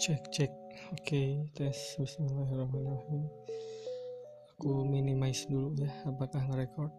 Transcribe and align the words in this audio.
cek 0.00 0.22
cek. 0.32 0.52
Oke 0.96 1.44
tes. 1.52 1.78
Bismillahirrahmanirrahim. 2.00 3.28
Aku 4.56 4.84
minimize 4.88 5.44
dulu 5.44 5.76
ya 5.76 5.92
apakah 6.08 6.40
ngerekord 6.48 6.92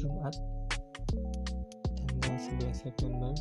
Jumat 0.00 0.32
Tanggal 2.24 2.36
11 2.40 2.72
September 2.72 3.36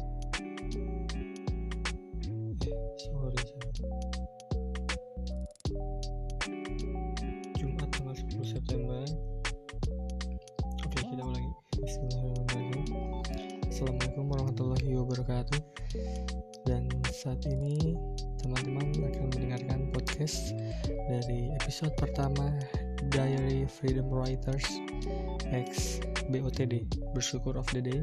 BOTD 26.26 26.90
Bersyukur 27.14 27.54
of 27.54 27.70
the 27.70 27.86
Day 27.86 28.02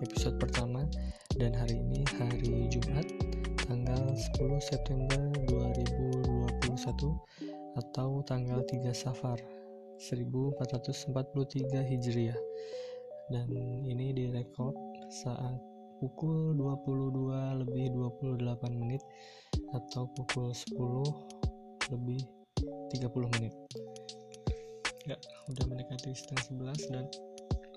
episode 0.00 0.40
pertama. 0.40 0.88
Dan 1.36 1.52
hari 1.52 1.76
ini 1.76 2.00
hari 2.16 2.72
Jumat 2.72 3.04
tanggal 3.68 4.16
10 4.40 4.60
September 4.64 5.28
2021 5.44 6.72
atau 7.76 8.24
tanggal 8.24 8.64
3 8.64 8.96
Safar 8.96 9.36
1443 10.00 11.84
Hijriah. 11.84 12.40
Dan 13.28 13.52
ini 13.84 14.16
direkod 14.16 14.72
saat 15.12 15.60
pukul 16.00 16.56
22 16.56 17.60
lebih 17.60 17.92
28 17.92 18.72
menit 18.72 19.04
atau 19.76 20.08
pukul 20.16 20.56
10 20.56 21.92
lebih 21.92 22.24
30 22.96 23.34
menit. 23.36 23.52
Ya 25.04 25.16
udah 25.48 25.64
mendekati 25.68 26.16
setengah 26.16 26.72
11 26.72 26.92
dan 26.92 27.04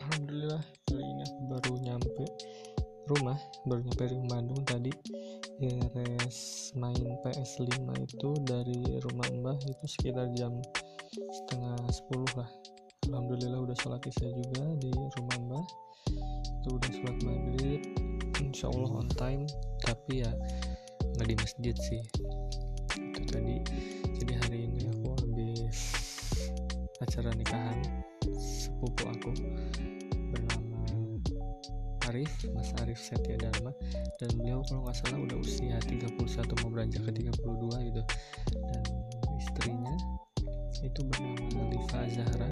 Alhamdulillah 0.03 0.59
kali 0.83 0.99
ini 0.99 1.23
baru 1.47 1.79
nyampe 1.79 2.27
rumah 3.07 3.39
baru 3.63 3.87
nyampe 3.87 4.03
rumah 4.11 4.27
Bandung 4.35 4.59
tadi. 4.67 4.91
Beres 5.63 6.75
main 6.75 7.07
PS5 7.23 7.87
itu 8.03 8.29
dari 8.43 8.99
rumah 8.99 9.31
Mbah 9.31 9.55
itu 9.63 9.85
sekitar 9.87 10.27
jam 10.35 10.59
setengah 11.07 11.79
10 11.87 12.35
lah. 12.35 12.51
Alhamdulillah 13.07 13.63
udah 13.63 13.77
sholat 13.79 14.03
isya 14.03 14.27
juga 14.27 14.75
di 14.83 14.91
rumah 14.91 15.39
Mbah. 15.39 15.65
Itu 16.51 16.67
udah 16.75 16.91
sholat 16.99 17.17
maghrib 17.23 17.81
Insya 18.43 18.75
Allah 18.75 18.91
on 18.91 19.07
time. 19.15 19.47
Tapi 19.87 20.19
ya 20.19 20.31
nggak 21.15 21.27
di 21.31 21.35
masjid 21.39 21.75
sih. 21.79 22.03
Itu 22.92 23.23
tadi. 23.31 23.55
Jadi 24.19 24.33
hari 24.36 24.67
ini 24.67 24.83
aku 24.99 25.15
habis 25.15 25.80
acara 26.99 27.31
nikahan 27.39 27.80
sepupu 28.36 29.08
aku 29.08 29.31
Arif 32.11 32.31
Mas 32.52 32.73
Arif 32.83 32.99
Setia 32.99 33.39
Dharma. 33.39 33.71
Dan 34.19 34.30
beliau 34.39 34.59
kalau 34.67 34.87
nggak 34.87 34.97
salah 34.99 35.19
udah 35.23 35.37
usia 35.39 35.77
31 35.86 36.19
mau 36.64 36.69
beranjak 36.71 37.02
ke 37.08 37.11
32 37.23 37.89
gitu. 37.89 38.02
Dan 38.52 38.83
istrinya 39.39 39.95
itu 40.83 40.99
bernama 41.08 41.63
Liva 41.71 42.02
Zahra. 42.11 42.49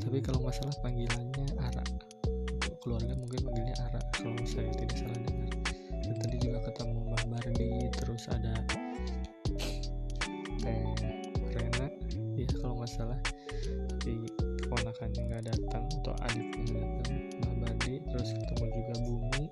Tapi 0.00 0.18
kalau 0.24 0.38
nggak 0.44 0.56
salah 0.56 0.76
panggilannya 0.80 1.46
Ara. 1.60 1.84
Keluarga 2.80 3.12
mungkin 3.18 3.40
panggilnya 3.50 3.76
Ara 3.90 4.00
kalau 4.14 4.38
saya 4.46 4.70
tidak 4.78 4.96
salah 4.96 5.18
dengar. 5.26 5.52
Dan 6.06 6.14
tadi 6.22 6.36
juga 6.38 6.58
ketemu 6.70 6.98
Mbah 7.10 7.24
Bardi 7.28 7.70
terus 8.00 8.24
ada 8.30 8.54
Teh 10.62 10.86
Rena. 11.52 11.86
Ya 12.38 12.46
kalau 12.62 12.78
nggak 12.80 12.92
salah. 12.94 13.20
Tapi 13.90 14.45
keponakannya 14.96 15.22
nggak 15.28 15.44
datang 15.52 15.84
atau 16.00 16.14
adiknya 16.24 16.72
nggak 16.72 16.88
datang. 17.04 17.20
Mbah 17.36 17.54
Bardi 17.60 17.94
terus 18.00 18.28
ketemu 18.32 18.66
juga 18.72 18.94
Bumi 19.04 19.44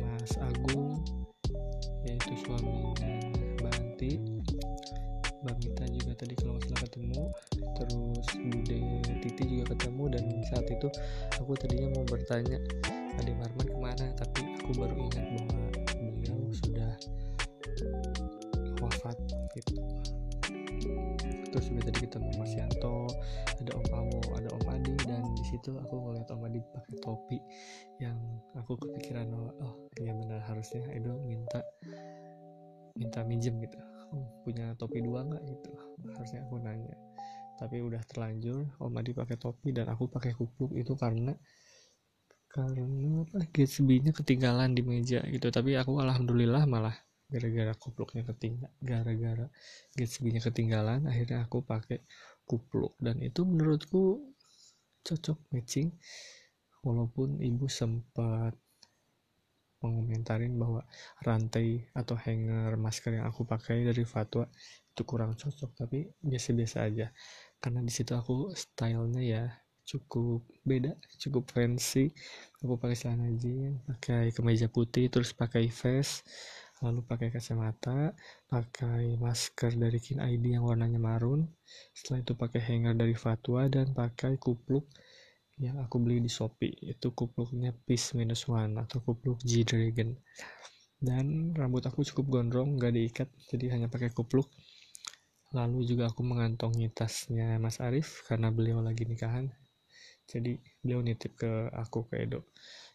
Mas 0.00 0.32
Agung 0.40 0.90
yaitu 2.08 2.32
suaminya 2.40 3.12
Mbak 3.60 3.74
Anti. 3.76 4.12
Mbak 5.44 5.56
Mita 5.60 5.84
juga 5.84 6.12
tadi 6.16 6.34
kalau 6.40 6.56
nggak 6.56 6.68
salah 6.72 6.82
ketemu. 6.88 7.22
Terus 7.76 8.26
Bude 8.40 8.78
Titi 9.20 9.42
juga 9.44 9.64
ketemu 9.76 10.04
dan 10.16 10.24
saat 10.48 10.66
itu 10.72 10.88
aku 11.36 11.52
tadinya 11.60 11.88
mau 11.92 12.04
bertanya 12.08 12.56
Ade 13.20 13.32
Marman 13.36 13.68
ke 13.68 13.76
mana? 13.76 14.06
Tapi 14.16 14.40
aku 14.64 14.70
baru 14.80 14.96
ingat 14.96 15.24
bahwa 15.36 15.68
beliau 16.00 16.40
sudah 16.56 16.92
wafat 18.80 19.16
gitu. 19.60 19.76
Terus 21.50 21.66
juga 21.68 21.82
tadi 21.92 21.98
ketemu 22.08 22.28
Mas 22.40 22.52
Yanto 22.56 23.10
ada 23.60 23.72
Om 23.76 23.88
Awo 23.92 24.18
situ 25.50 25.74
aku 25.74 25.94
ngeliat 25.98 26.30
Om 26.30 26.46
Adi 26.46 26.60
pakai 26.62 26.94
topi 27.02 27.38
yang 27.98 28.16
aku 28.54 28.78
kepikiran 28.78 29.34
oh 29.34 29.90
iya 29.98 30.14
benar 30.14 30.40
harusnya 30.46 30.86
Edo 30.94 31.18
minta 31.26 31.60
minta 33.00 33.24
minjem 33.24 33.56
gitu. 33.64 33.78
Oh, 34.10 34.26
punya 34.42 34.74
topi 34.74 35.00
dua 35.00 35.22
nggak? 35.22 35.42
gitu. 35.46 35.70
Harusnya 36.12 36.42
aku 36.44 36.58
nanya. 36.58 36.94
Tapi 37.56 37.80
udah 37.84 38.02
terlanjur 38.04 38.66
Om 38.80 38.98
Adi 38.98 39.10
pakai 39.16 39.36
topi 39.36 39.72
dan 39.72 39.88
aku 39.92 40.08
pakai 40.10 40.36
kupluk 40.36 40.74
itu 40.76 40.92
karena 40.96 41.36
karena 42.50 43.22
apa 43.22 43.46
Gatsby-nya 43.54 44.10
ketinggalan 44.10 44.74
di 44.74 44.82
meja 44.82 45.22
gitu. 45.28 45.48
Tapi 45.48 45.78
aku 45.78 46.02
alhamdulillah 46.02 46.66
malah 46.66 46.96
gara-gara 47.30 47.70
kupluknya 47.78 48.26
ketinggalan 48.26 48.74
gara-gara 48.82 49.46
Gatsby-nya 49.94 50.42
ketinggalan 50.42 51.06
akhirnya 51.06 51.46
aku 51.46 51.62
pakai 51.62 52.02
kupluk. 52.42 52.98
Dan 52.98 53.22
itu 53.22 53.46
menurutku 53.46 54.34
cocok 55.04 55.38
matching 55.52 55.92
walaupun 56.84 57.40
ibu 57.40 57.68
sempat 57.68 58.56
mengomentarin 59.80 60.52
bahwa 60.60 60.84
rantai 61.24 61.88
atau 61.96 62.12
hanger 62.16 62.76
masker 62.76 63.16
yang 63.16 63.26
aku 63.28 63.48
pakai 63.48 63.88
dari 63.88 64.04
Fatwa 64.04 64.44
itu 64.92 65.02
kurang 65.08 65.32
cocok 65.32 65.72
tapi 65.72 66.04
biasa-biasa 66.20 66.84
aja. 66.84 67.08
Karena 67.56 67.80
di 67.80 67.92
situ 67.92 68.12
aku 68.12 68.52
stylenya 68.52 69.22
ya 69.24 69.44
cukup 69.88 70.44
beda 70.68 70.92
cukup 71.16 71.48
fancy. 71.48 72.12
Aku 72.60 72.76
pakai 72.76 72.96
celana 72.96 73.32
jeans 73.40 73.80
pakai 73.88 74.36
kemeja 74.36 74.68
putih 74.68 75.08
terus 75.08 75.32
pakai 75.32 75.72
vest 75.72 76.28
lalu 76.80 77.04
pakai 77.04 77.28
kacamata 77.28 78.16
pakai 78.48 79.20
masker 79.20 79.76
dari 79.76 80.00
Kin 80.00 80.20
ID 80.20 80.56
yang 80.56 80.64
warnanya 80.64 80.96
marun 80.96 81.44
setelah 81.92 82.24
itu 82.24 82.32
pakai 82.32 82.60
hanger 82.60 82.94
dari 82.96 83.12
Fatwa 83.12 83.68
dan 83.68 83.92
pakai 83.92 84.40
kupluk 84.40 84.88
yang 85.60 85.76
aku 85.76 86.00
beli 86.00 86.24
di 86.24 86.32
Shopee. 86.32 86.72
Itu 86.88 87.12
kupluknya 87.12 87.76
Peace 87.84 88.16
Minus 88.16 88.48
One 88.48 88.80
atau 88.80 89.04
kupluk 89.04 89.44
G 89.44 89.62
Dragon. 89.62 90.16
Dan 90.96 91.52
rambut 91.52 91.84
aku 91.84 92.00
cukup 92.04 92.40
gondrong 92.40 92.80
gak 92.80 92.96
diikat 92.96 93.28
jadi 93.52 93.76
hanya 93.76 93.92
pakai 93.92 94.08
kupluk. 94.12 94.48
Lalu 95.52 95.84
juga 95.84 96.08
aku 96.08 96.24
mengantongi 96.24 96.88
tasnya 96.92 97.60
Mas 97.60 97.80
Arif 97.84 98.24
karena 98.24 98.48
beliau 98.48 98.80
lagi 98.80 99.04
nikahan. 99.04 99.52
Jadi 100.24 100.56
beliau 100.80 101.04
nitip 101.04 101.36
ke 101.36 101.68
aku 101.76 102.08
ke 102.08 102.24
Edo. 102.24 102.48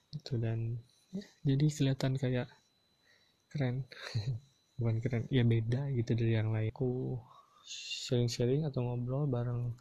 Itu 0.09 0.41
dan 0.41 0.79
ya, 1.13 1.25
jadi 1.45 1.65
kelihatan 1.69 2.17
kayak 2.17 2.47
keren. 3.55 3.87
Bukan 4.79 4.99
keren 4.99 5.23
ya 5.31 5.47
beda 5.47 5.87
gitu 5.95 6.11
dari 6.19 6.35
yang 6.35 6.51
lain. 6.51 6.67
Aku 6.75 7.15
sharing-sharing 8.05 8.67
atau 8.67 8.83
ngobrol 8.83 9.31
bareng 9.31 9.71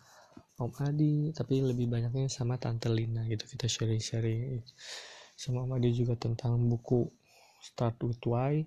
Om 0.55 0.71
Adi 0.87 1.35
tapi 1.35 1.59
lebih 1.59 1.91
banyaknya 1.91 2.31
sama 2.31 2.55
Tante 2.62 2.87
Lina 2.87 3.26
gitu 3.26 3.43
kita 3.50 3.67
sharing-sharing. 3.67 4.62
Sama 5.35 5.67
Om 5.67 5.75
Adi 5.82 5.91
juga 5.91 6.15
tentang 6.15 6.62
buku 6.71 7.11
Start 7.59 7.99
with 8.06 8.23
Why. 8.23 8.62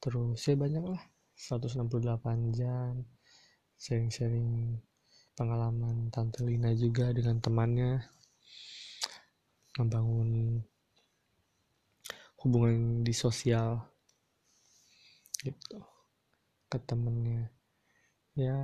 Terus 0.00 0.40
ya 0.48 0.56
banyak 0.56 0.84
lah 0.88 1.02
168 1.36 2.56
jam 2.56 3.04
sharing-sharing 3.76 4.80
pengalaman 5.36 6.08
Tante 6.08 6.40
Lina 6.40 6.72
juga 6.72 7.12
dengan 7.12 7.36
temannya. 7.36 8.00
Membangun 9.76 10.64
hubungan 12.40 13.04
di 13.04 13.12
sosial 13.12 13.95
gitu 15.46 15.78
ke 16.66 16.78
temennya. 16.82 17.46
Ya 18.34 18.58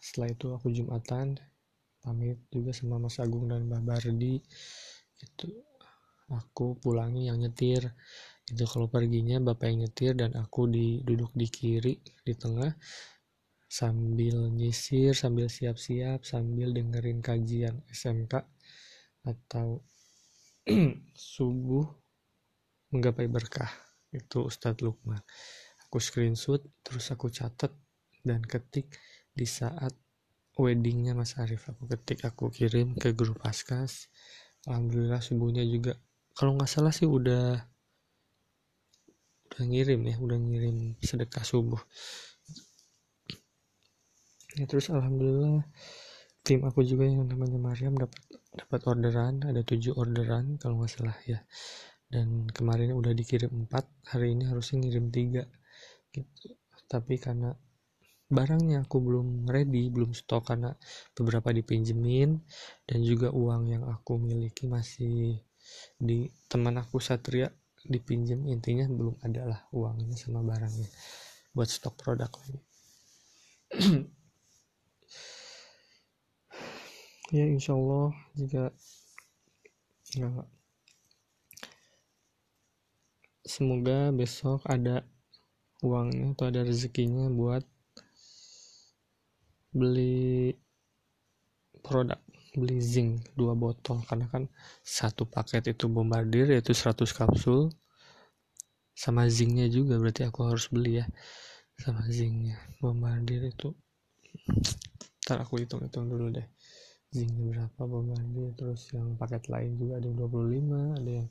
setelah 0.00 0.28
itu 0.32 0.46
aku 0.56 0.72
jumatan 0.72 1.36
pamit 2.00 2.40
juga 2.48 2.72
sama 2.72 2.96
Mas 2.96 3.20
Agung 3.20 3.46
dan 3.46 3.68
Mbak 3.68 3.82
Bardi 3.84 4.40
itu 5.20 5.48
aku 6.32 6.80
pulangi 6.80 7.28
yang 7.28 7.38
nyetir. 7.40 7.92
Itu 8.44 8.64
kalau 8.68 8.88
perginya 8.88 9.40
bapak 9.40 9.72
yang 9.72 9.88
nyetir 9.88 10.12
dan 10.16 10.36
aku 10.36 10.68
di 10.68 11.00
duduk 11.04 11.32
di 11.32 11.48
kiri 11.48 11.94
di 12.24 12.34
tengah 12.36 12.72
sambil 13.74 14.54
nyisir 14.54 15.18
sambil 15.18 15.50
siap-siap 15.50 16.22
sambil 16.22 16.70
dengerin 16.70 17.18
kajian 17.18 17.82
SMK 17.90 18.46
atau 19.26 19.82
subuh 21.34 21.82
menggapai 22.94 23.26
berkah 23.26 23.72
itu 24.14 24.46
Ustadz 24.46 24.78
Lukman 24.84 25.18
aku 25.94 26.02
screenshot 26.02 26.58
terus 26.82 27.14
aku 27.14 27.30
catat 27.30 27.70
dan 28.26 28.42
ketik 28.42 28.90
di 29.30 29.46
saat 29.46 29.94
weddingnya 30.58 31.14
Mas 31.14 31.38
Arif. 31.38 31.70
Aku 31.70 31.86
ketik 31.86 32.26
aku 32.26 32.50
kirim 32.50 32.98
ke 32.98 33.14
grup 33.14 33.38
Askas. 33.46 34.10
Alhamdulillah 34.66 35.22
subuhnya 35.22 35.62
juga 35.62 35.94
kalau 36.34 36.58
nggak 36.58 36.66
salah 36.66 36.90
sih 36.90 37.06
udah 37.06 37.62
udah 39.46 39.62
ngirim 39.70 40.02
ya 40.10 40.18
udah 40.18 40.34
ngirim 40.34 40.98
sedekah 40.98 41.46
subuh. 41.46 41.78
Ya 44.58 44.66
terus 44.66 44.90
alhamdulillah 44.90 45.62
tim 46.42 46.66
aku 46.66 46.82
juga 46.82 47.06
yang 47.06 47.22
namanya 47.22 47.62
Mariam 47.62 47.94
dapat 47.94 48.18
dapat 48.50 48.82
orderan 48.90 49.46
ada 49.46 49.62
tujuh 49.62 49.94
orderan 49.94 50.58
kalau 50.58 50.82
nggak 50.82 50.90
salah 50.90 51.14
ya. 51.22 51.38
Dan 52.10 52.50
kemarin 52.50 52.98
udah 52.98 53.14
dikirim 53.14 53.70
empat 53.70 53.86
hari 54.10 54.34
ini 54.34 54.50
harusnya 54.50 54.82
ngirim 54.82 55.14
tiga 55.14 55.46
gitu. 56.14 56.54
Tapi 56.86 57.18
karena 57.18 57.50
barangnya 58.30 58.88
aku 58.88 58.96
belum 59.04 59.46
ready 59.46 59.92
belum 59.92 60.16
stok 60.16 60.48
karena 60.48 60.72
beberapa 61.12 61.52
dipinjemin 61.52 62.40
dan 62.88 62.98
juga 63.04 63.28
uang 63.30 63.68
yang 63.68 63.84
aku 63.84 64.16
miliki 64.16 64.64
masih 64.64 65.38
di 66.00 66.26
teman 66.48 66.80
aku 66.80 66.98
Satria 67.04 67.52
dipinjam 67.84 68.48
intinya 68.48 68.88
belum 68.88 69.20
ada 69.20 69.44
lah 69.44 69.60
uangnya 69.76 70.16
sama 70.16 70.40
barangnya 70.40 70.88
buat 71.52 71.68
stok 71.68 72.00
produk 72.00 72.32
ya 77.36 77.44
insya 77.44 77.76
Allah 77.76 78.16
jika 78.32 78.72
ya, 80.16 80.30
semoga 83.44 84.08
besok 84.16 84.64
ada 84.64 85.04
uangnya 85.84 86.32
atau 86.32 86.48
ada 86.48 86.64
rezekinya 86.64 87.28
buat 87.28 87.62
beli 89.76 90.56
produk 91.84 92.16
beli 92.56 92.78
zinc 92.80 93.34
dua 93.36 93.52
botol. 93.52 94.00
Karena 94.08 94.30
kan 94.30 94.48
satu 94.80 95.28
paket 95.28 95.74
itu 95.74 95.90
bombardir 95.90 96.48
yaitu 96.48 96.72
100 96.72 97.04
kapsul 97.12 97.68
sama 98.94 99.26
zincnya 99.26 99.66
juga 99.66 99.98
berarti 99.98 100.22
aku 100.24 100.40
harus 100.48 100.70
beli 100.70 101.02
ya. 101.02 101.06
Sama 101.76 102.06
zincnya 102.08 102.56
bombardir 102.78 103.42
itu. 103.50 103.74
Ntar 105.26 105.42
aku 105.42 105.60
hitung-hitung 105.60 106.08
dulu 106.08 106.30
deh 106.30 106.46
zincnya 107.10 107.42
berapa 107.50 107.80
bombardir. 107.84 108.54
Terus 108.54 108.88
yang 108.94 109.18
paket 109.18 109.50
lain 109.50 109.76
juga 109.76 109.98
ada 109.98 110.06
yang 110.06 110.18
25 110.22 111.00
ada 111.02 111.10
yang 111.10 111.28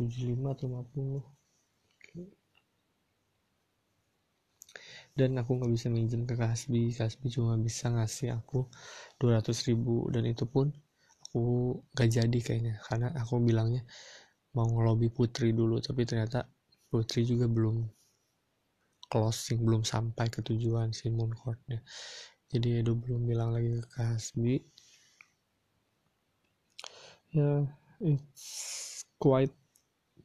75 0.00 0.54
atau 0.54 0.66
50 0.66 1.37
dan 5.18 5.34
aku 5.42 5.58
nggak 5.58 5.72
bisa 5.74 5.90
minjem 5.90 6.22
ke 6.22 6.38
Kasbi. 6.38 6.94
Kasbi 6.94 7.26
cuma 7.34 7.58
bisa 7.58 7.90
ngasih 7.90 8.38
aku 8.38 8.70
200 9.18 9.50
ribu. 9.66 10.06
Dan 10.14 10.30
itu 10.30 10.46
pun 10.46 10.70
aku 11.26 11.74
gak 11.98 12.08
jadi 12.14 12.38
kayaknya. 12.38 12.78
Karena 12.86 13.10
aku 13.18 13.42
bilangnya 13.42 13.82
mau 14.54 14.70
ngelobi 14.70 15.10
Putri 15.10 15.50
dulu. 15.50 15.82
Tapi 15.82 16.06
ternyata 16.06 16.46
Putri 16.86 17.26
juga 17.26 17.50
belum 17.50 17.82
closing 19.10 19.64
belum 19.64 19.82
sampai 19.82 20.30
ke 20.30 20.44
tujuan 20.44 20.92
si 20.92 21.08
Mooncourtnya 21.08 21.80
jadi 22.48 22.80
Edo 22.80 22.96
belum 22.96 23.28
bilang 23.28 23.52
lagi 23.52 23.76
ke 23.76 23.84
Kasbi. 23.92 24.56
Ya 27.36 27.44
yeah, 27.44 27.60
it's 28.00 29.04
quite 29.20 29.52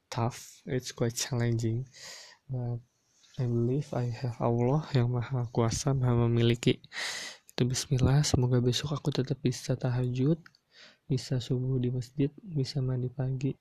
tough. 0.07 0.63
It's 0.63 0.95
quite 0.95 1.19
challenging. 1.19 1.83
But 2.47 2.79
I 3.41 3.49
believe 3.49 3.89
I 3.97 4.13
have 4.13 4.37
Allah 4.37 4.85
yang 4.93 5.09
maha 5.09 5.49
kuasa 5.49 5.97
maha 5.97 6.29
memiliki. 6.29 6.77
Itu 7.49 7.65
bismillah 7.65 8.21
semoga 8.21 8.61
besok 8.61 8.93
aku 8.93 9.09
tetap 9.09 9.41
bisa 9.41 9.73
tahajud 9.73 10.37
bisa 11.03 11.37
subuh 11.37 11.77
di 11.77 11.89
masjid 11.91 12.29
bisa 12.41 12.79
mandi 12.79 13.11
pagi 13.11 13.53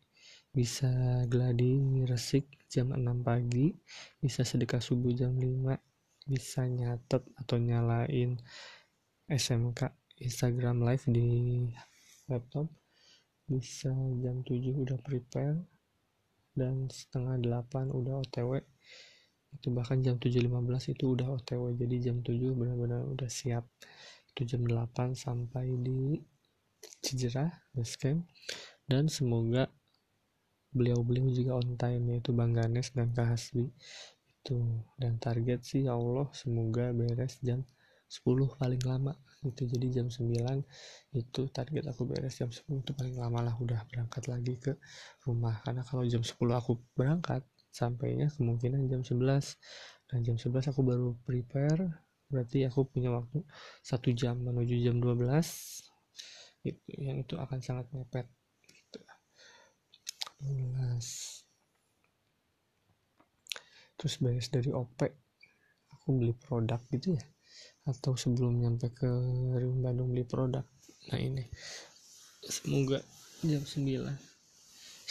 bisa 0.52 0.88
gladi 1.26 1.80
resik 2.04 2.44
jam 2.68 2.92
6 2.92 3.02
pagi 3.24 3.72
bisa 4.20 4.44
sedekah 4.44 4.80
subuh 4.80 5.10
jam 5.16 5.34
5 5.34 6.28
bisa 6.28 6.68
nyatet 6.68 7.24
atau 7.40 7.56
nyalain 7.56 8.36
SMK 9.26 9.88
Instagram 10.22 10.84
live 10.86 11.04
di 11.08 11.28
laptop 12.28 12.68
bisa 13.48 13.90
jam 14.22 14.44
7 14.44 14.76
udah 14.76 14.98
prepare 15.00 15.58
dan 16.54 16.86
setengah 16.92 17.40
8 17.40 17.90
udah 17.90 18.22
otw 18.22 18.60
itu 19.52 19.68
bahkan 19.70 20.00
jam 20.00 20.16
7.15 20.16 20.96
itu 20.96 21.04
udah 21.12 21.28
otw 21.36 21.70
jadi 21.76 22.10
jam 22.10 22.24
7 22.24 22.34
benar-benar 22.56 23.04
udah 23.06 23.28
siap. 23.28 23.68
Itu 24.32 24.48
jam 24.48 24.64
8 24.64 25.12
sampai 25.12 25.76
di 25.76 26.16
Cijerah 26.82 27.50
basecamp 27.70 28.26
dan 28.90 29.06
semoga 29.06 29.70
beliau-beliau 30.74 31.30
juga 31.30 31.60
on 31.60 31.76
time 31.78 32.16
yaitu 32.16 32.34
Bang 32.34 32.56
Ganes 32.56 32.90
dan 32.96 33.12
Kak 33.14 33.36
Hasbi. 33.36 33.70
Itu 34.42 34.82
dan 34.98 35.22
target 35.22 35.62
sih 35.62 35.86
ya 35.86 35.94
Allah 35.94 36.26
semoga 36.34 36.90
beres 36.90 37.38
jam 37.44 37.62
10 38.10 38.58
paling 38.58 38.82
lama. 38.82 39.14
Itu 39.46 39.68
jadi 39.68 40.02
jam 40.02 40.06
9 40.10 40.32
itu 41.14 41.40
target 41.52 41.84
aku 41.86 42.02
beres 42.08 42.34
jam 42.40 42.50
10 42.50 42.82
itu 42.82 42.92
paling 42.96 43.14
lama 43.14 43.38
lah 43.46 43.54
udah 43.60 43.86
berangkat 43.86 44.26
lagi 44.26 44.58
ke 44.58 44.72
rumah. 45.28 45.62
Karena 45.62 45.86
kalau 45.86 46.02
jam 46.08 46.24
10 46.26 46.34
aku 46.50 46.82
berangkat 46.98 47.46
sampainya 47.72 48.28
kemungkinan 48.36 48.84
jam 48.92 49.00
11 49.00 49.56
dan 50.12 50.20
jam 50.20 50.36
11 50.36 50.70
aku 50.70 50.80
baru 50.84 51.16
prepare. 51.24 52.04
Berarti 52.28 52.64
aku 52.68 52.84
punya 52.88 53.12
waktu 53.12 53.44
satu 53.80 54.12
jam 54.12 54.40
menuju 54.44 54.76
jam 54.80 55.00
12 55.00 55.24
itu 56.62 56.88
yang 57.00 57.18
itu 57.18 57.34
akan 57.40 57.58
sangat 57.64 57.88
mepet. 57.96 58.28
Gitu. 58.68 59.00
12 60.44 61.00
terus 63.96 64.18
beres 64.18 64.50
dari 64.50 64.74
OP 64.74 64.98
aku 65.96 66.08
beli 66.12 66.36
produk 66.36 66.80
gitu 66.92 67.16
ya. 67.16 67.24
Atau 67.88 68.14
sebelum 68.14 68.60
nyampe 68.60 68.92
ke 68.92 69.08
Rim 69.58 69.80
Bandung 69.80 70.12
beli 70.12 70.28
produk. 70.28 70.64
Nah 71.10 71.18
ini. 71.18 71.44
Semoga 72.42 72.98
jam 73.46 73.62
9 73.62 74.31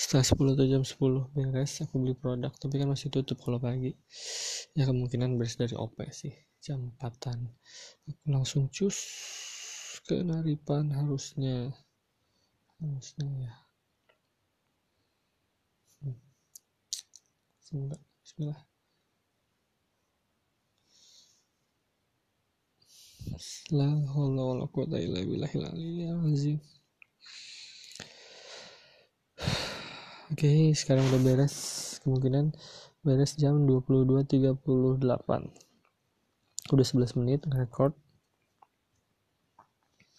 setelah 0.01 0.25
10 0.25 0.57
atau 0.57 0.65
jam 0.65 0.81
10 0.81 1.37
beres 1.37 1.73
aku 1.85 2.01
beli 2.01 2.17
produk 2.17 2.49
tapi 2.57 2.81
kan 2.81 2.89
masih 2.89 3.13
tutup 3.13 3.37
kalau 3.45 3.61
pagi. 3.61 3.93
Ya 4.73 4.89
kemungkinan 4.89 5.37
beres 5.37 5.61
dari 5.61 5.77
OP 5.77 6.01
sih 6.09 6.33
jam 6.61 6.93
4an 6.97 7.39
aku 8.09 8.25
langsung 8.29 8.69
cus 8.73 8.97
ke 10.05 10.25
Naripan 10.25 10.89
harusnya. 10.89 11.69
Harusnya 12.81 13.29
ya. 13.45 13.53
Semoga 17.61 17.95
bismillah. 18.25 18.61
La 23.71 23.87
haula 24.11 24.41
wala 24.43 24.65
quwata 24.67 24.99
illa 24.99 25.23
billahil 25.23 25.63
Oke, 30.31 30.47
okay, 30.47 30.71
sekarang 30.71 31.03
udah 31.11 31.19
beres. 31.27 31.55
Kemungkinan 32.07 32.55
beres 33.03 33.35
jam 33.35 33.67
22.38. 33.67 35.03
Udah 36.71 36.85
11 36.87 37.19
menit 37.19 37.43
record. 37.51 37.91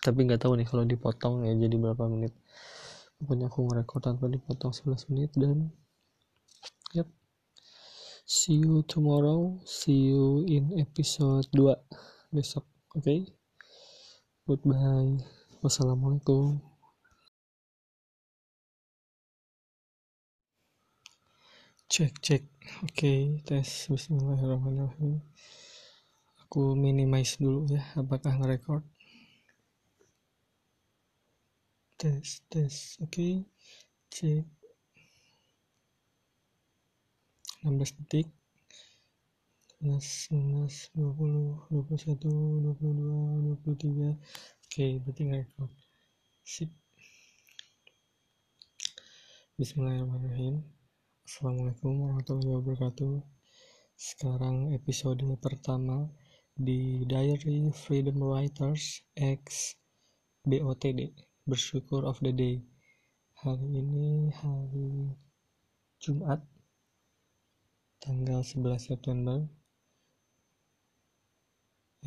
Tapi 0.04 0.19
nggak 0.28 0.45
tahu 0.45 0.61
nih 0.61 0.69
kalau 0.69 0.85
dipotong 0.85 1.49
ya 1.49 1.57
jadi 1.57 1.81
berapa 1.81 2.04
menit. 2.12 2.37
Pokoknya 3.25 3.49
aku 3.49 3.64
ngerekord 3.64 4.04
tanpa 4.04 4.28
dipotong 4.28 4.76
11 4.76 5.09
menit 5.16 5.33
dan 5.33 5.73
yep. 6.92 7.09
See 8.28 8.61
you 8.61 8.85
tomorrow. 8.85 9.64
See 9.64 10.12
you 10.12 10.45
in 10.45 10.76
episode 10.76 11.49
2 11.57 12.37
besok. 12.37 12.69
Oke. 12.92 13.00
Okay? 13.00 13.21
Goodbye. 14.45 15.25
Wassalamualaikum. 15.64 16.72
Cek 21.93 22.15
cek. 22.25 22.45
Oke 22.81 22.89
okay, 22.89 23.21
tes. 23.45 23.69
Bismillahirrahmanirrahim. 23.93 25.21
Aku 26.41 26.73
minimize 26.73 27.37
dulu 27.37 27.69
ya 27.69 27.85
apakah 28.01 28.33
ngerekord 28.41 28.81
tes 32.01 32.41
tes. 32.49 32.97
Oke 33.05 33.45
okay. 34.09 34.41
cek 34.41 34.49
16 37.61 38.01
detik. 38.01 38.29
19, 39.85 40.97
20, 40.97 41.77
21, 41.77 41.77
22, 41.77 43.69
23 43.69 44.17
oke 44.65 44.85
berarti 45.05 45.23
ngerekord 45.29 45.73
sip. 46.41 46.73
Bismillahirrahmanirrahim 49.61 50.65
Assalamualaikum 51.33 51.97
warahmatullahi 51.97 52.61
wabarakatuh. 52.61 53.25
Sekarang 53.97 54.69
episode 54.77 55.25
pertama 55.41 56.12
di 56.53 57.09
Diary 57.09 57.73
Freedom 57.73 58.21
Writers 58.21 59.01
X 59.17 59.73
BOTD 60.45 61.09
Bersyukur 61.49 62.05
of 62.05 62.21
the 62.21 62.37
Day. 62.37 62.61
Hari 63.41 63.65
ini 63.65 64.29
hari 64.29 65.17
Jumat 66.05 66.45
Tanggal 68.05 68.45
11 68.45 68.93
September. 68.93 69.41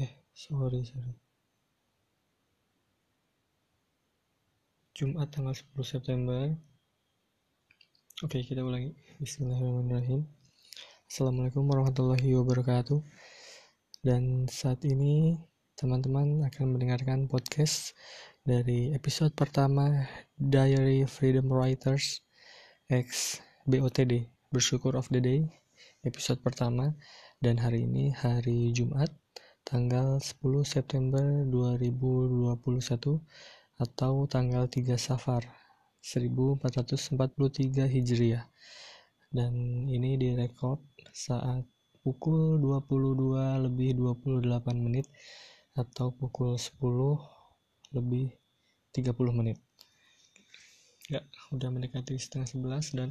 Eh 0.06 0.22
sorry 0.38 0.86
sorry. 0.86 1.18
Jumat 4.94 5.34
tanggal 5.34 5.58
10 5.58 5.82
September 5.82 6.54
Oke, 8.24 8.48
kita 8.48 8.64
ulangi. 8.64 8.96
Bismillahirrahmanirrahim. 9.20 10.24
Assalamualaikum 11.04 11.68
warahmatullahi 11.68 12.32
wabarakatuh. 12.40 13.04
Dan 14.08 14.48
saat 14.48 14.88
ini 14.88 15.36
teman-teman 15.76 16.48
akan 16.48 16.80
mendengarkan 16.80 17.28
podcast 17.28 17.92
dari 18.48 18.96
episode 18.96 19.36
pertama 19.36 20.08
Diary 20.40 21.04
Freedom 21.12 21.44
Writers 21.52 22.24
X 22.88 23.44
BOTD 23.68 24.32
Bersyukur 24.48 24.96
of 24.96 25.12
the 25.12 25.20
Day 25.20 25.52
episode 26.08 26.40
pertama 26.40 26.96
dan 27.44 27.60
hari 27.60 27.84
ini 27.84 28.16
hari 28.16 28.72
Jumat 28.72 29.12
tanggal 29.68 30.24
10 30.24 30.40
September 30.64 31.44
2021 31.52 32.64
atau 33.76 34.24
tanggal 34.32 34.72
3 34.72 34.96
Safar 34.96 35.65
1443 36.06 37.90
Hijriah. 37.90 38.46
Dan 39.34 39.90
ini 39.90 40.22
direkod 40.22 40.78
saat 41.10 41.66
pukul 42.06 42.62
22 42.62 43.66
lebih 43.66 43.98
28 43.98 44.46
menit 44.78 45.10
atau 45.74 46.14
pukul 46.14 46.54
10 46.62 46.78
lebih 47.98 48.38
30 48.94 49.34
menit. 49.34 49.58
Ya 51.10 51.26
udah 51.50 51.74
mendekati 51.74 52.22
setengah 52.22 52.54
11 52.54 52.98
dan 53.02 53.10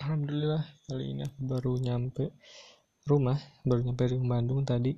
Alhamdulillah 0.00 0.64
kali 0.88 1.12
ini 1.12 1.22
aku 1.28 1.40
baru 1.44 1.72
nyampe 1.78 2.34
rumah 3.04 3.38
baru 3.62 3.84
nyampe 3.84 4.08
rumah 4.10 4.40
Bandung 4.40 4.64
tadi. 4.64 4.96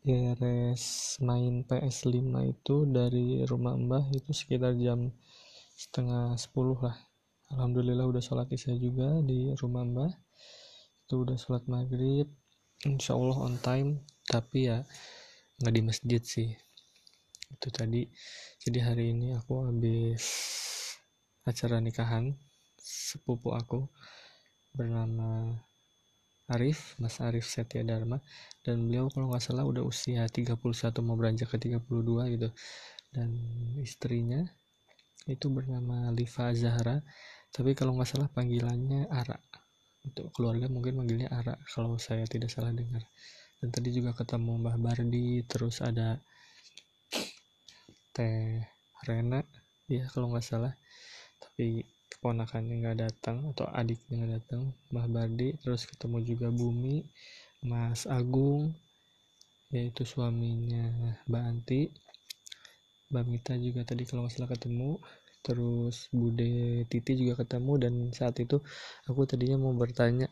Beres 0.00 1.18
main 1.20 1.66
PS5 1.66 2.24
itu 2.48 2.88
dari 2.88 3.44
rumah 3.44 3.76
Mbah 3.76 4.14
itu 4.16 4.32
sekitar 4.32 4.72
jam 4.80 5.12
setengah 5.80 6.36
sepuluh 6.36 6.76
lah. 6.76 6.96
Alhamdulillah 7.48 8.04
udah 8.04 8.20
sholat 8.20 8.52
isya 8.52 8.76
juga 8.76 9.24
di 9.24 9.48
rumah 9.56 9.88
mbah. 9.88 10.12
Itu 11.08 11.24
udah 11.24 11.40
sholat 11.40 11.64
maghrib 11.72 12.28
Insya 12.84 13.16
Allah 13.16 13.38
on 13.40 13.56
time. 13.64 14.04
Tapi 14.28 14.68
ya 14.68 14.84
nggak 15.60 15.74
di 15.74 15.82
masjid 15.84 16.20
sih. 16.20 16.52
Itu 17.48 17.72
tadi. 17.72 18.04
Jadi 18.60 18.78
hari 18.84 19.16
ini 19.16 19.32
aku 19.32 19.72
habis 19.72 20.24
acara 21.48 21.80
nikahan 21.80 22.36
sepupu 22.76 23.56
aku 23.56 23.88
bernama 24.76 25.48
Arif, 26.52 27.00
Mas 27.00 27.16
Arif 27.24 27.48
Setia 27.48 27.80
Dharma. 27.84 28.20
Dan 28.60 28.84
beliau 28.84 29.08
kalau 29.08 29.32
nggak 29.32 29.44
salah 29.44 29.64
udah 29.64 29.80
usia 29.80 30.28
31 30.28 30.60
mau 31.00 31.16
beranjak 31.16 31.48
ke 31.52 31.72
32 31.72 32.36
gitu. 32.36 32.48
Dan 33.12 33.32
istrinya 33.80 34.44
itu 35.28 35.46
bernama 35.52 36.08
Liva 36.14 36.54
Zahra. 36.56 37.02
Tapi 37.50 37.74
kalau 37.74 37.98
nggak 37.98 38.08
salah 38.08 38.28
panggilannya 38.30 39.10
Ara. 39.10 39.36
Untuk 40.06 40.32
keluarga 40.32 40.70
mungkin 40.70 41.02
manggilnya 41.02 41.28
Ara 41.28 41.58
kalau 41.68 42.00
saya 42.00 42.24
tidak 42.24 42.48
salah 42.48 42.72
dengar. 42.72 43.04
Dan 43.60 43.68
tadi 43.68 43.92
juga 43.92 44.16
ketemu 44.16 44.56
Mbah 44.56 44.78
Bardi 44.80 45.44
terus 45.44 45.84
ada 45.84 46.16
Teh 48.16 48.64
Rena 49.04 49.44
ya 49.90 50.08
kalau 50.08 50.32
nggak 50.32 50.46
salah. 50.46 50.72
Tapi 51.36 51.84
keponakannya 52.08 52.74
nggak 52.80 52.98
datang 53.04 53.52
atau 53.52 53.68
adiknya 53.68 54.24
nggak 54.24 54.32
datang 54.40 54.72
Mbah 54.94 55.08
Bardi. 55.12 55.58
Terus 55.60 55.84
ketemu 55.84 56.24
juga 56.24 56.48
Bumi 56.48 57.04
Mas 57.60 58.08
Agung 58.08 58.72
yaitu 59.70 60.02
suaminya 60.02 61.14
Mbak 61.30 61.42
Anti 61.46 61.80
Mbak 63.10 63.24
Mita 63.30 63.54
juga 63.58 63.80
tadi 63.82 64.02
kalau 64.06 64.22
nggak 64.22 64.34
salah 64.34 64.50
ketemu 64.54 64.90
terus 65.40 65.96
Bude 66.12 66.84
Titi 66.90 67.12
juga 67.16 67.42
ketemu 67.42 67.72
dan 67.82 67.94
saat 68.14 68.36
itu 68.44 68.56
aku 69.08 69.20
tadinya 69.30 69.56
mau 69.58 69.74
bertanya 69.74 70.28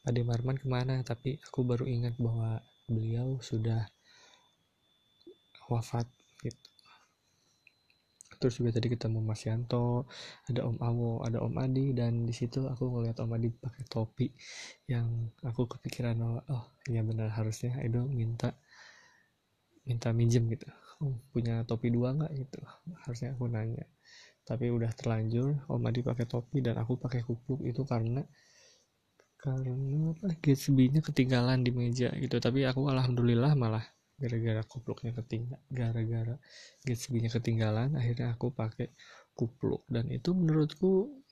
Pak 0.00 0.16
Marman 0.24 0.56
ke 0.56 0.64
mana? 0.64 0.94
Tapi 1.04 1.36
aku 1.44 1.60
baru 1.60 1.84
ingat 1.84 2.16
bahwa 2.16 2.64
beliau 2.88 3.36
sudah 3.44 3.84
wafat 5.68 6.08
gitu. 6.40 6.56
Terus 8.40 8.54
juga 8.56 8.70
tadi 8.80 8.88
ketemu 8.88 9.20
Mas 9.20 9.44
Yanto 9.44 10.08
ada 10.48 10.64
Om 10.64 10.78
Awo 10.80 11.12
ada 11.20 11.44
Om 11.44 11.54
Adi 11.60 11.92
dan 11.92 12.24
di 12.24 12.32
situ 12.32 12.64
aku 12.64 12.88
ngeliat 12.88 13.20
Om 13.20 13.36
Adi 13.36 13.48
pakai 13.52 13.84
topi 13.84 14.26
yang 14.88 15.28
aku 15.44 15.68
kepikiran 15.68 16.16
oh, 16.48 16.64
iya 16.88 17.04
benar 17.04 17.28
harusnya 17.36 17.76
Edo 17.84 18.08
minta 18.08 18.56
minta 19.84 20.08
minjem 20.16 20.48
gitu 20.48 20.68
punya 21.32 21.64
topi 21.64 21.88
dua 21.88 22.12
nggak 22.12 22.32
gitu. 22.36 22.60
Harusnya 23.04 23.32
aku 23.32 23.48
nanya. 23.48 23.88
Tapi 24.44 24.68
udah 24.68 24.92
terlanjur 24.92 25.64
Om 25.68 25.88
Adi 25.88 26.00
pakai 26.04 26.26
topi 26.28 26.60
dan 26.60 26.76
aku 26.80 27.00
pakai 27.00 27.24
kupluk 27.24 27.64
itu 27.64 27.82
karena 27.88 28.20
karena 29.40 30.12
Gatsby-nya 30.44 31.00
ketinggalan 31.00 31.64
di 31.64 31.72
meja 31.72 32.12
gitu. 32.12 32.36
Tapi 32.36 32.68
aku 32.68 32.92
alhamdulillah 32.92 33.56
malah 33.56 33.84
gara-gara 34.20 34.60
kupluknya 34.68 35.16
ketinggalan 35.16 35.64
gara-gara 35.72 36.36
Gatsby-nya 36.84 37.32
ketinggalan 37.32 37.96
akhirnya 37.96 38.36
aku 38.36 38.52
pakai 38.52 38.92
kupluk. 39.32 39.88
Dan 39.88 40.12
itu 40.12 40.36
menurutku 40.36 41.24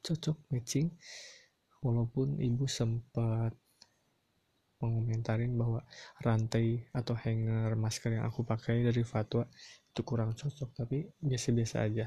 cocok 0.00 0.36
matching 0.54 0.94
walaupun 1.82 2.38
ibu 2.38 2.64
sempat 2.70 3.52
mengomentarin 4.80 5.52
bahwa 5.54 5.84
rantai 6.24 6.88
atau 6.96 7.14
hanger 7.14 7.76
masker 7.76 8.16
yang 8.16 8.24
aku 8.26 8.42
pakai 8.42 8.84
dari 8.84 9.04
Fatwa 9.04 9.44
itu 9.90 10.00
kurang 10.02 10.32
cocok 10.34 10.70
tapi 10.72 11.06
biasa-biasa 11.20 11.76
aja. 11.84 12.06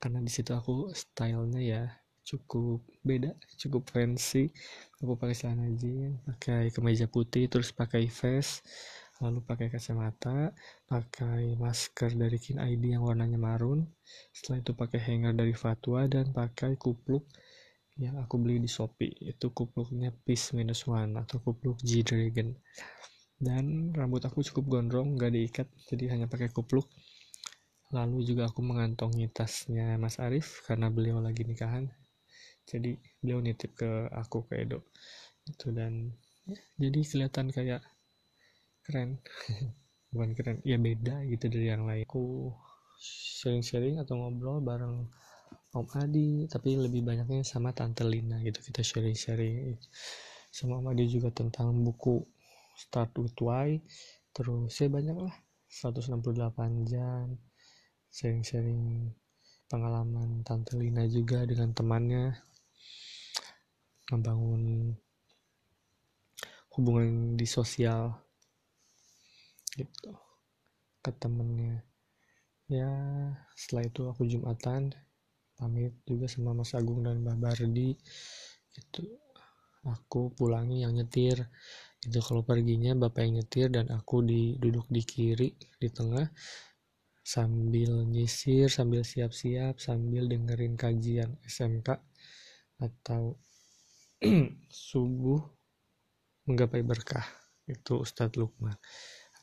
Karena 0.00 0.20
di 0.20 0.30
situ 0.32 0.52
aku 0.52 0.92
stylenya 0.92 1.60
ya 1.60 1.82
cukup 2.24 2.84
beda 3.02 3.32
cukup 3.56 3.88
fancy. 3.88 4.52
Aku 5.00 5.16
pakai 5.16 5.34
celana 5.34 5.66
jeans 5.74 6.20
pakai 6.28 6.68
kemeja 6.70 7.08
putih 7.08 7.48
terus 7.48 7.72
pakai 7.72 8.06
vest 8.06 8.62
lalu 9.20 9.44
pakai 9.44 9.68
kacamata 9.68 10.56
pakai 10.88 11.52
masker 11.60 12.16
dari 12.16 12.40
Kin 12.40 12.56
ID 12.56 12.96
yang 12.96 13.04
warnanya 13.04 13.36
marun 13.36 13.84
setelah 14.32 14.64
itu 14.64 14.72
pakai 14.72 15.00
hanger 15.00 15.36
dari 15.36 15.52
Fatwa 15.52 16.08
dan 16.08 16.32
pakai 16.32 16.80
kupluk 16.80 17.28
yang 18.00 18.16
aku 18.16 18.40
beli 18.40 18.56
di 18.56 18.70
Shopee 18.70 19.12
itu 19.28 19.52
kupluknya 19.52 20.08
Peace 20.24 20.56
Minus 20.56 20.88
One 20.88 21.20
atau 21.20 21.36
kupluk 21.44 21.76
G 21.84 22.00
Dragon. 22.00 22.56
Dan 23.36 23.92
rambut 23.92 24.24
aku 24.24 24.40
cukup 24.40 24.80
gondrong 24.80 25.20
gak 25.20 25.36
diikat 25.36 25.68
jadi 25.92 26.16
hanya 26.16 26.26
pakai 26.26 26.48
kupluk. 26.48 26.88
Lalu 27.92 28.24
juga 28.24 28.48
aku 28.48 28.64
mengantongi 28.64 29.28
tasnya 29.28 30.00
Mas 30.00 30.16
Arif 30.16 30.64
karena 30.64 30.88
beliau 30.88 31.20
lagi 31.20 31.44
nikahan. 31.44 31.92
Jadi 32.64 32.96
beliau 33.20 33.44
nitip 33.44 33.76
ke 33.76 34.08
aku 34.16 34.48
ke 34.48 34.64
Edo. 34.64 34.80
Itu 35.44 35.68
dan 35.74 36.08
ya, 36.48 36.60
jadi 36.80 37.00
kelihatan 37.04 37.52
kayak 37.52 37.84
keren. 38.86 39.20
Bukan 40.14 40.30
keren 40.32 40.58
ya 40.64 40.80
beda 40.80 41.20
gitu 41.28 41.52
dari 41.52 41.68
yang 41.68 41.84
lain. 41.84 42.08
Aku 42.08 42.54
sharing-sharing 43.40 44.00
atau 44.00 44.16
ngobrol 44.20 44.60
bareng 44.60 45.08
Om 45.70 45.86
Adi 46.02 46.50
tapi 46.50 46.74
lebih 46.74 47.06
banyaknya 47.06 47.46
sama 47.46 47.70
Tante 47.70 48.02
Lina 48.02 48.42
gitu 48.42 48.58
kita 48.58 48.82
sharing-sharing. 48.82 49.78
Sama 50.50 50.82
Om 50.82 50.90
Adi 50.90 51.06
juga 51.06 51.30
tentang 51.30 51.70
buku 51.86 52.26
Start 52.74 53.14
with 53.22 53.38
Why. 53.38 53.78
Terus 54.34 54.74
saya 54.74 54.90
banyak 54.90 55.14
lah 55.14 55.34
168 55.70 56.90
jam 56.90 57.38
sharing-sharing 58.10 59.14
pengalaman 59.70 60.42
Tante 60.42 60.74
Lina 60.74 61.06
juga 61.06 61.46
dengan 61.46 61.70
temannya. 61.70 62.34
Membangun 64.10 64.90
hubungan 66.74 67.38
di 67.38 67.46
sosial 67.46 68.10
gitu 69.78 70.18
ke 70.98 71.14
temennya. 71.14 71.86
Ya 72.66 72.90
setelah 73.54 73.86
itu 73.86 74.02
aku 74.10 74.26
jumatan 74.26 74.90
pamit 75.60 75.92
juga 76.08 76.24
sama 76.24 76.56
Mas 76.56 76.72
Agung 76.72 77.04
dan 77.04 77.20
Mbak 77.20 77.36
Bardi. 77.36 77.92
Itu 78.72 79.04
aku 79.84 80.32
pulangi 80.32 80.80
yang 80.88 80.96
nyetir. 80.96 81.44
Itu 82.00 82.24
kalau 82.24 82.40
perginya 82.40 82.96
bapak 82.96 83.28
yang 83.28 83.44
nyetir 83.44 83.68
dan 83.68 83.92
aku 83.92 84.24
di 84.24 84.56
duduk 84.56 84.88
di 84.88 85.04
kiri 85.04 85.52
di 85.76 85.88
tengah. 85.92 86.24
Sambil 87.20 88.08
nyisir 88.08 88.72
sambil 88.72 89.04
siap-siap 89.04 89.76
sambil 89.76 90.24
dengerin 90.24 90.80
kajian 90.80 91.36
SMK 91.44 92.00
atau 92.80 93.36
subuh 94.88 95.44
menggapai 96.48 96.80
berkah. 96.80 97.28
Itu 97.68 98.00
Ustadz 98.00 98.40
Lukman. 98.40 98.74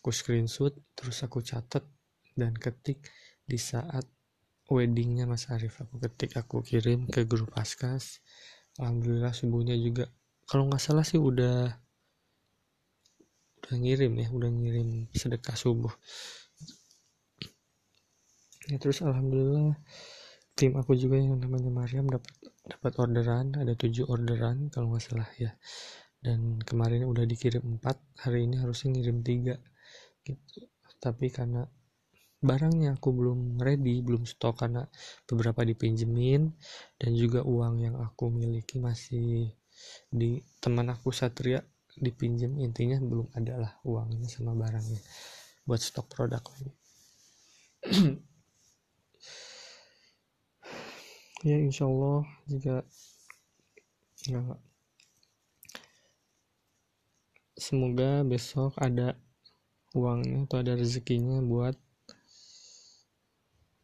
Aku 0.02 0.10
screenshot 0.10 0.74
terus 0.98 1.22
aku 1.22 1.46
catat 1.46 1.86
dan 2.34 2.58
ketik 2.58 3.06
di 3.46 3.56
saat 3.62 4.17
weddingnya 4.76 5.24
Mas 5.24 5.48
Arif 5.48 5.80
aku 5.80 5.96
ketik 6.04 6.36
aku 6.36 6.60
kirim 6.60 7.08
ke 7.08 7.24
grup 7.24 7.56
Askas. 7.56 8.20
Alhamdulillah 8.78 9.32
subuhnya 9.32 9.74
juga 9.80 10.12
kalau 10.48 10.68
nggak 10.68 10.84
salah 10.84 11.08
sih 11.08 11.20
udah 11.20 11.72
udah 13.64 13.76
ngirim 13.84 14.14
ya 14.16 14.28
udah 14.32 14.50
ngirim 14.52 15.12
sedekah 15.16 15.56
subuh. 15.56 15.92
Ya 18.68 18.76
terus 18.80 19.00
alhamdulillah 19.00 19.80
tim 20.58 20.76
aku 20.76 20.96
juga 21.00 21.20
yang 21.20 21.40
namanya 21.40 21.72
Mariam 21.72 22.08
dapat 22.08 22.32
dapat 22.68 22.92
orderan 23.00 23.56
ada 23.56 23.74
tujuh 23.76 24.08
orderan 24.12 24.68
kalau 24.72 24.92
nggak 24.92 25.04
salah 25.04 25.30
ya. 25.40 25.56
Dan 26.18 26.60
kemarin 26.64 27.08
udah 27.08 27.24
dikirim 27.24 27.64
empat 27.78 28.00
hari 28.24 28.44
ini 28.50 28.60
harusnya 28.60 28.92
ngirim 28.96 29.24
tiga 29.24 29.56
gitu. 30.28 30.68
Tapi 30.98 31.30
karena 31.30 31.64
barangnya 32.38 32.98
aku 32.98 33.10
belum 33.14 33.58
ready 33.58 34.06
belum 34.06 34.30
stok 34.30 34.66
karena 34.66 34.86
beberapa 35.26 35.66
dipinjemin. 35.66 36.54
Dan 36.98 37.12
juga 37.18 37.42
uang 37.46 37.82
yang 37.82 37.96
aku 37.98 38.30
miliki 38.30 38.78
masih 38.82 39.52
di 40.10 40.42
teman 40.62 40.90
aku 40.90 41.10
Satria 41.14 41.62
dipinjam. 41.98 42.58
Intinya 42.62 43.02
belum 43.02 43.34
ada 43.34 43.54
lah 43.58 43.74
uangnya 43.86 44.30
sama 44.30 44.54
barangnya 44.54 45.02
buat 45.68 45.82
stok 45.82 46.08
produk 46.12 46.44
lagi. 46.44 46.72
Ya 51.46 51.54
insya 51.62 51.86
Allah 51.86 52.26
jika 52.50 52.82
ya, 54.26 54.42
semoga 57.54 58.26
besok 58.26 58.74
ada 58.82 59.14
uangnya 59.94 60.50
atau 60.50 60.66
ada 60.66 60.74
rezekinya 60.74 61.38
buat 61.46 61.78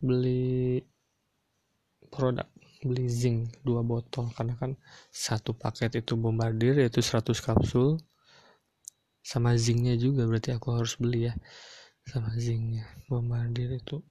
beli 0.04 0.84
produk 2.12 2.46
beli 2.84 3.08
zinc 3.08 3.64
dua 3.64 3.82
botol. 3.82 4.30
Karena 4.36 4.54
kan 4.60 4.76
satu 5.10 5.56
paket 5.56 6.04
itu 6.04 6.20
bombardir 6.20 6.76
yaitu 6.78 7.00
100 7.00 7.32
kapsul. 7.40 7.98
Sama 9.24 9.56
zincnya 9.56 9.96
juga 9.96 10.28
berarti 10.28 10.52
aku 10.52 10.76
harus 10.76 11.00
beli 11.00 11.32
ya. 11.32 11.34
Sama 12.04 12.36
zincnya 12.36 12.84
bombardir 13.08 13.72
itu 13.72 14.04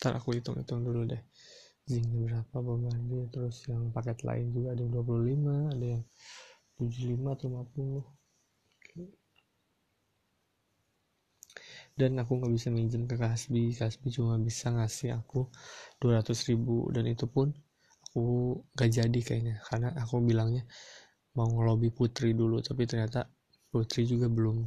ntar 0.00 0.18
aku 0.18 0.34
hitung-hitung 0.34 0.82
dulu 0.82 1.06
deh. 1.06 1.22
Zincnya 1.86 2.18
berapa 2.26 2.56
bombardir. 2.58 3.30
Terus 3.30 3.62
yang 3.70 3.94
paket 3.94 4.26
lain 4.26 4.50
juga 4.50 4.74
ada 4.74 4.82
yang 4.82 4.92
25 4.98 5.74
ada 5.78 5.86
yang 5.86 6.02
75 6.82 7.36
atau 7.38 7.46
50 7.46 8.19
dan 12.00 12.16
aku 12.16 12.40
nggak 12.40 12.52
bisa 12.56 12.68
minjem 12.72 13.04
ke 13.04 13.20
Kasbi. 13.20 13.76
Kasbi 13.76 14.08
cuma 14.08 14.40
bisa 14.40 14.72
ngasih 14.72 15.20
aku 15.20 15.52
200 16.00 16.48
ribu. 16.48 16.88
Dan 16.88 17.04
itu 17.12 17.28
pun 17.28 17.52
aku 18.08 18.56
gak 18.72 18.90
jadi 18.96 19.20
kayaknya. 19.20 19.60
Karena 19.68 19.92
aku 20.00 20.24
bilangnya 20.24 20.64
mau 21.36 21.44
ngelobi 21.52 21.92
Putri 21.92 22.32
dulu. 22.32 22.64
Tapi 22.64 22.88
ternyata 22.88 23.28
Putri 23.68 24.08
juga 24.08 24.32
belum 24.32 24.64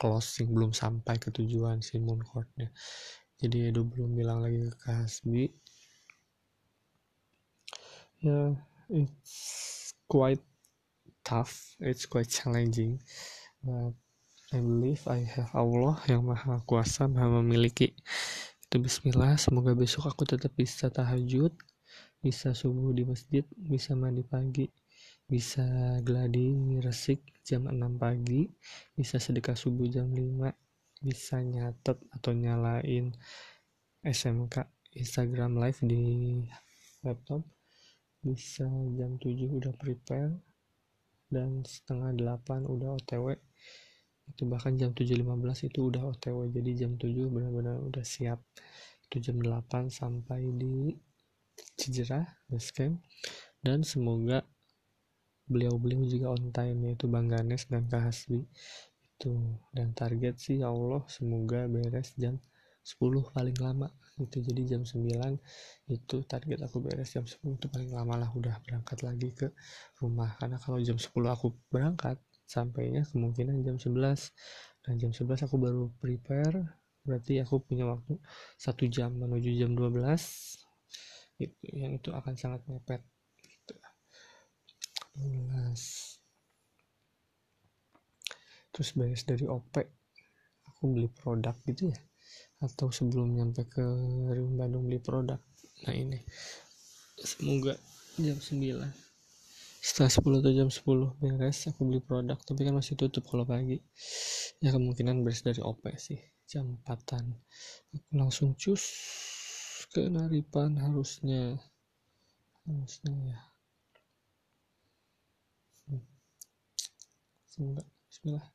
closing 0.00 0.48
belum 0.48 0.72
sampai 0.72 1.20
ke 1.20 1.28
tujuan 1.34 1.82
si 1.82 1.98
Mooncourtnya 1.98 2.70
jadi 3.38 3.70
Edo 3.70 3.86
belum 3.86 4.18
bilang 4.18 4.42
lagi 4.42 4.66
ke 4.66 4.74
Kasbi. 4.82 5.46
Ya 8.18 8.26
yeah, 8.26 8.50
it's 8.90 9.94
quite 10.10 10.42
tough. 11.22 11.78
It's 11.78 12.02
quite 12.10 12.26
challenging. 12.26 12.98
But 13.62 13.94
I 14.48 14.64
believe 14.64 15.04
I 15.04 15.28
have 15.28 15.52
Allah 15.52 16.00
yang 16.08 16.24
maha 16.24 16.64
kuasa 16.64 17.04
maha 17.04 17.28
memiliki. 17.44 17.92
Itu 18.64 18.80
bismillah 18.80 19.36
semoga 19.36 19.76
besok 19.76 20.08
aku 20.08 20.24
tetap 20.24 20.56
bisa 20.56 20.88
tahajud 20.88 21.52
bisa 22.18 22.50
subuh 22.50 22.90
di 22.90 23.06
masjid 23.06 23.44
bisa 23.54 23.94
mandi 23.94 24.26
pagi 24.26 24.66
bisa 25.28 25.62
gladi 26.02 26.56
resik 26.82 27.22
jam 27.46 27.68
6 27.70 27.78
pagi 28.00 28.48
bisa 28.96 29.22
sedekah 29.22 29.54
subuh 29.54 29.86
jam 29.86 30.10
5 30.10 31.04
bisa 31.04 31.38
nyatet 31.44 32.00
atau 32.10 32.32
nyalain 32.34 33.14
SMK 34.02 34.66
Instagram 34.98 35.62
live 35.62 35.80
di 35.86 36.02
laptop 37.06 37.46
bisa 38.18 38.66
jam 38.98 39.14
7 39.20 39.46
udah 39.62 39.72
prepare 39.78 40.34
dan 41.30 41.62
setengah 41.62 42.16
8 42.16 42.66
udah 42.66 42.98
otw 42.98 43.36
itu 44.30 44.42
bahkan 44.44 44.76
jam 44.76 44.92
7.15 44.92 45.68
itu 45.72 45.78
udah 45.88 46.02
otw 46.12 46.46
jadi 46.52 46.86
jam 46.86 46.96
7 47.00 47.10
benar-benar 47.28 47.80
udah 47.82 48.04
siap. 48.04 48.40
Itu 49.08 49.24
jam 49.24 49.40
8 49.40 49.88
sampai 49.88 50.52
di 50.52 50.92
Cijerah 51.58 52.22
basecamp 52.46 53.02
dan 53.64 53.82
semoga 53.82 54.46
beliau-beliau 55.48 56.04
juga 56.06 56.36
on 56.36 56.52
time 56.52 56.92
yaitu 56.92 57.08
Bang 57.10 57.26
Ganes 57.26 57.66
dan 57.66 57.88
Kak 57.88 58.12
Hasbi. 58.12 58.44
Itu 59.18 59.58
dan 59.74 59.96
target 59.96 60.38
sih 60.38 60.62
ya 60.62 60.70
Allah 60.70 61.02
semoga 61.10 61.66
beres 61.66 62.14
jam 62.14 62.38
10 62.84 63.34
paling 63.34 63.58
lama. 63.58 63.88
Itu 64.18 64.38
jadi 64.44 64.76
jam 64.76 64.82
9 64.86 65.08
itu 65.90 66.16
target 66.28 66.58
aku 66.62 66.78
beres 66.84 67.10
jam 67.10 67.26
10 67.26 67.58
itu 67.58 67.66
paling 67.66 67.90
lama 67.90 68.14
lah 68.22 68.30
udah 68.30 68.60
berangkat 68.62 69.02
lagi 69.02 69.34
ke 69.34 69.50
rumah. 69.98 70.36
Karena 70.38 70.60
kalau 70.62 70.78
jam 70.78 71.00
10 71.00 71.10
aku 71.26 71.56
berangkat 71.72 72.20
sampainya 72.48 73.04
kemungkinan 73.12 73.60
jam 73.60 73.76
11 73.76 74.32
dan 74.88 74.96
jam 74.96 75.12
11 75.12 75.44
aku 75.44 75.56
baru 75.60 75.92
prepare. 76.00 76.64
Berarti 77.04 77.40
aku 77.44 77.60
punya 77.60 77.84
waktu 77.84 78.16
satu 78.56 78.88
jam 78.88 79.12
menuju 79.20 79.52
jam 79.52 79.76
12 79.76 80.00
itu 81.38 81.54
yang 81.76 81.92
itu 81.94 82.08
akan 82.10 82.34
sangat 82.34 82.64
mepet. 82.66 83.04
Gitu. 83.44 83.76
12 85.20 85.76
terus 88.72 88.94
beres 88.94 89.26
dari 89.26 89.44
OP 89.44 89.74
aku 90.64 90.82
beli 90.88 91.08
produk 91.12 91.54
gitu 91.68 91.92
ya. 91.92 92.00
Atau 92.64 92.90
sebelum 92.90 93.36
nyampe 93.36 93.68
ke 93.68 93.84
Rim 94.32 94.56
Bandung 94.56 94.88
beli 94.88 94.98
produk. 94.98 95.38
Nah 95.84 95.94
ini. 95.94 96.18
Semoga 97.18 97.74
jam 98.16 98.38
9 98.38 99.07
setelah 99.78 100.10
10 100.10 100.42
atau 100.42 100.52
jam 100.54 100.68
10 100.70 101.22
beres 101.22 101.58
aku 101.70 101.80
beli 101.86 102.02
produk 102.02 102.38
tapi 102.42 102.66
kan 102.66 102.74
masih 102.74 102.98
tutup 102.98 103.24
kalau 103.30 103.46
pagi. 103.46 103.78
Ya 104.58 104.74
kemungkinan 104.74 105.22
beres 105.22 105.46
dari 105.46 105.62
OP 105.62 105.86
sih 105.98 106.18
jam 106.48 106.80
4an 106.88 107.36
aku 107.92 108.10
langsung 108.16 108.56
cus 108.56 108.84
ke 109.92 110.08
Naripan 110.08 110.76
harusnya. 110.76 111.56
Harusnya 112.68 113.12
ya. 113.32 113.40
Hmm. 115.88 116.04
Bismillah. 118.08 118.46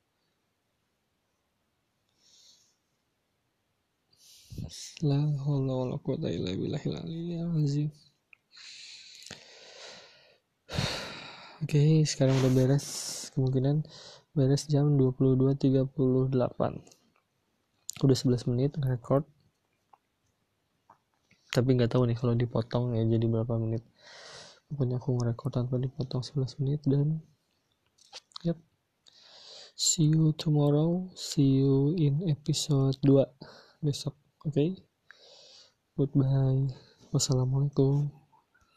La 5.03 5.19
billahil 6.61 6.95
aliyyil 7.01 7.51
azim 7.65 7.89
Oke, 11.63 11.79
okay, 11.79 12.03
sekarang 12.03 12.35
udah 12.43 12.51
beres. 12.51 12.87
Kemungkinan 13.31 13.87
beres 14.35 14.67
jam 14.67 14.99
22.38. 14.99 16.35
Udah 18.03 18.17
11 18.19 18.51
menit 18.51 18.75
record. 18.83 19.23
Tapi 21.55 21.69
nggak 21.71 21.95
tahu 21.95 22.03
nih 22.03 22.19
kalau 22.19 22.35
dipotong 22.35 22.99
ya 22.99 23.07
jadi 23.07 23.23
berapa 23.31 23.55
menit. 23.55 23.79
Pokoknya 24.67 24.99
aku 24.99 25.15
ngerekord 25.15 25.55
tanpa 25.55 25.79
dipotong 25.79 26.19
11 26.19 26.59
menit 26.59 26.83
dan 26.83 27.23
yep. 28.43 28.59
See 29.79 30.11
you 30.11 30.35
tomorrow. 30.35 31.07
See 31.15 31.63
you 31.63 31.95
in 31.95 32.27
episode 32.27 32.99
2 33.07 33.23
besok. 33.79 34.19
Oke. 34.43 34.51
Okay? 34.51 34.69
Goodbye. 35.95 36.67
Wassalamualaikum. 37.15 38.22